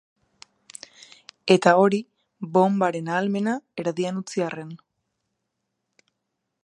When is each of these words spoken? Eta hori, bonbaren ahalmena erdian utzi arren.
Eta 1.55 1.73
hori, 1.81 1.99
bonbaren 2.55 3.11
ahalmena 3.17 3.55
erdian 3.85 4.19
utzi 4.23 4.47
arren. 4.47 4.73